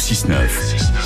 [0.00, 0.48] 6-9,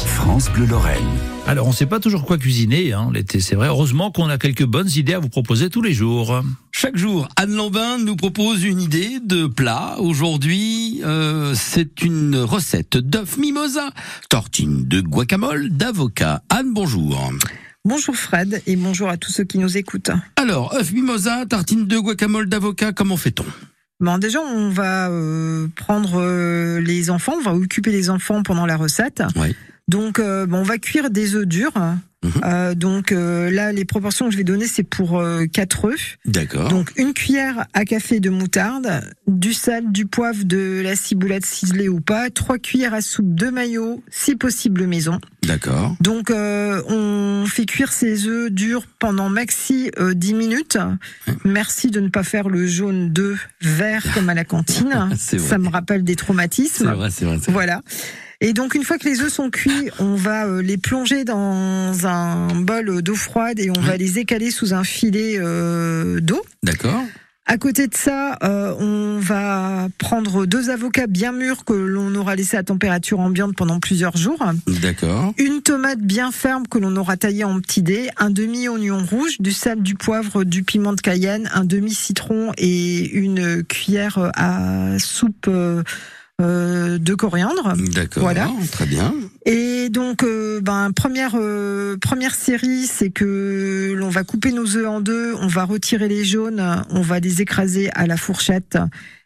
[0.07, 1.03] France Bleu Lorraine.
[1.49, 3.67] Alors, on ne sait pas toujours quoi cuisiner hein, l'été, c'est vrai.
[3.67, 6.41] Heureusement qu'on a quelques bonnes idées à vous proposer tous les jours.
[6.71, 9.97] Chaque jour, Anne Lambin nous propose une idée de plat.
[9.99, 13.91] Aujourd'hui, euh, c'est une recette d'œuf mimosa,
[14.29, 16.45] tortine de guacamole, d'avocat.
[16.49, 17.33] Anne, bonjour.
[17.85, 20.13] Bonjour Fred et bonjour à tous ceux qui nous écoutent.
[20.37, 23.45] Alors, œuf mimosa, tartine de guacamole, d'avocat, comment fait-on?
[24.01, 28.67] Bon, déjà, on va euh, prendre euh, les enfants, on va occuper les enfants pendant
[28.67, 29.23] la recette.
[29.37, 29.55] Oui.
[29.89, 31.73] Donc, euh, bon, on va cuire des œufs durs.
[32.25, 32.33] Mhm.
[32.45, 36.19] Euh, donc euh, là, les proportions que je vais donner, c'est pour euh, 4 œufs.
[36.25, 36.69] D'accord.
[36.69, 41.89] Donc une cuillère à café de moutarde, du sel, du poivre, de la ciboulette ciselée
[41.89, 45.21] ou pas, trois cuillères à soupe de maillot, si possible maison.
[45.43, 45.95] D'accord.
[46.01, 50.79] Donc euh, on fait cuire ces œufs durs pendant maxi euh, 10 minutes.
[51.45, 55.11] Merci de ne pas faire le jaune d'œuf vert comme à la cantine.
[55.19, 56.91] Ça me rappelle des C'est traumatismes.
[56.91, 57.37] vrai, c'est vrai.
[57.39, 57.53] c'est vrai.
[57.53, 57.83] Voilà.
[58.45, 62.07] Et donc une fois que les œufs sont cuits, on va euh, les plonger dans
[62.07, 66.45] un bol d'eau froide et on va les écaler sous un filet euh, d'eau.
[66.63, 67.03] D'accord.
[67.47, 72.37] À côté de ça, euh, on va prendre deux avocats bien mûrs que l'on aura
[72.37, 74.45] laissés à température ambiante pendant plusieurs jours.
[74.67, 75.33] D'accord.
[75.39, 79.53] Une tomate bien ferme que l'on aura taillée en petits dés, un demi-oignon rouge, du
[79.53, 85.83] sel, du poivre, du piment de Cayenne, un demi-citron et une cuillère à soupe euh,
[86.41, 87.75] euh, de coriandre.
[87.93, 88.25] D'accord.
[88.25, 88.51] Voilà.
[88.73, 89.15] Très bien.
[89.47, 94.89] Et donc, euh, ben, première euh, première série, c'est que l'on va couper nos œufs
[94.89, 98.79] en deux, on va retirer les jaunes, on va les écraser à la fourchette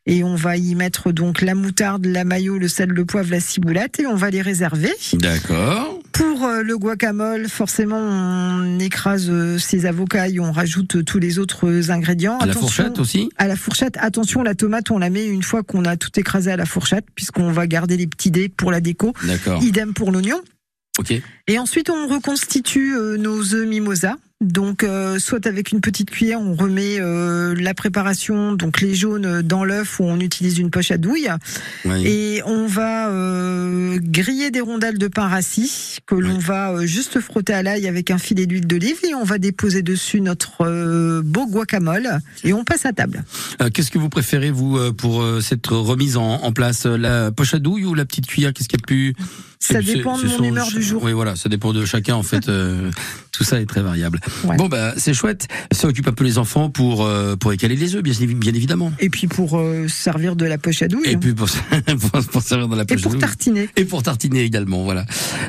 [0.04, 3.40] et on va y mettre donc la moutarde, la maillot, le sel, le poivre, la
[3.40, 4.92] ciboulette et on va les réserver.
[5.14, 6.00] D'accord.
[6.12, 11.38] Pour le guacamole, forcément, on écrase euh, ces avocats et on rajoute euh, tous les
[11.38, 12.38] autres ingrédients.
[12.38, 13.30] À la fourchette aussi?
[13.36, 16.50] à la fourchette, attention, la tomate, on la met une fois qu'on a tout écrasé
[16.50, 19.12] à la fourchette, puisqu'on va garder les petits dés pour la déco.
[19.24, 19.62] D'accord.
[19.62, 20.40] Idem pour l'oignon.
[20.98, 21.12] Ok.
[21.46, 24.16] Et ensuite, on reconstitue euh, nos œufs mimosa.
[24.40, 29.42] Donc, euh, soit avec une petite cuillère, on remet euh, la préparation, donc les jaunes
[29.42, 31.28] dans l'œuf où on utilise une poche à douille.
[31.84, 32.06] Oui.
[32.06, 36.40] Et on va euh, griller des rondelles de pain rassis que l'on Oui.
[36.40, 39.82] va euh, juste frotter à l'ail avec un filet d'huile d'olive et on va déposer
[39.82, 43.24] dessus notre euh, beau guacamole et on passe à table.
[43.60, 47.54] Euh, Qu'est-ce que vous préférez, vous, pour euh, cette remise en, en place La poche
[47.54, 48.52] à douille ou la petite cuillère?
[48.52, 49.14] Qu'est-ce qu'il y a de plus
[49.60, 51.02] Ça dépend de mon humeur du jour.
[51.02, 52.48] Oui, voilà, ça dépend de chacun, en fait.
[52.48, 52.90] euh,
[53.32, 54.20] tout ça est très variable.
[54.44, 54.56] Ouais.
[54.56, 55.48] Bon, bah, c'est chouette.
[55.72, 58.92] Ça occupe un peu les enfants pour, euh, pour écaler les œufs, bien, bien évidemment.
[58.98, 61.48] Et puis pour euh, servir de la poche à douille Et puis pour,
[62.00, 63.20] pour, pour servir dans la et poche à pour douille.
[63.20, 63.68] tartiner.
[63.76, 65.04] Et pour tartiner également, voilà.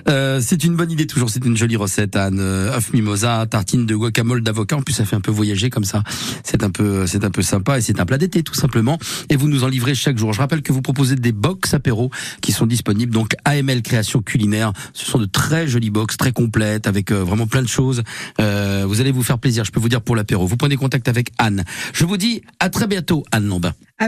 [0.07, 2.39] Euh, c'est une bonne idée toujours, c'est une jolie recette, Anne.
[2.39, 4.77] Euh, œuf mimosa, tartine de guacamole d'avocat.
[4.77, 6.03] En plus, ça fait un peu voyager comme ça.
[6.43, 8.97] C'est un peu, c'est un peu sympa et c'est un plat d'été tout simplement.
[9.29, 10.33] Et vous nous en livrez chaque jour.
[10.33, 12.09] Je rappelle que vous proposez des box apéro
[12.41, 14.73] qui sont disponibles donc AML Création Culinaire.
[14.93, 18.03] Ce sont de très jolies box, très complètes avec euh, vraiment plein de choses.
[18.39, 20.47] Euh, vous allez vous faire plaisir, je peux vous dire pour l'apéro.
[20.47, 21.63] Vous prenez contact avec Anne.
[21.93, 23.73] Je vous dis à très bientôt, Anne Lambin.
[23.97, 24.07] À